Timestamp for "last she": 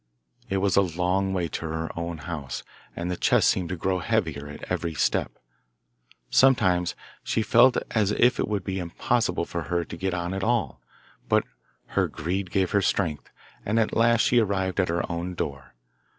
13.95-14.39